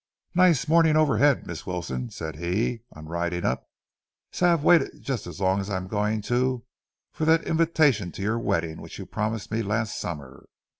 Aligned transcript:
"Nice 0.33 0.67
morning 0.67 0.95
overhead, 0.97 1.45
Miss 1.45 1.67
Wilson," 1.67 2.09
said 2.09 2.37
he, 2.37 2.81
on 2.91 3.05
riding 3.05 3.45
up. 3.45 3.67
"Say, 4.31 4.47
I've 4.47 4.63
waited 4.63 4.99
just 5.03 5.27
as 5.27 5.39
long 5.39 5.59
as 5.59 5.69
I'm 5.69 5.85
going 5.87 6.23
to 6.23 6.65
for 7.13 7.23
that 7.25 7.43
invitation 7.43 8.11
to 8.13 8.23
your 8.23 8.39
wedding 8.39 8.81
which 8.81 8.97
you 8.97 9.05
promised 9.05 9.51
me 9.51 9.61
last 9.61 9.99
summer. 9.99 10.45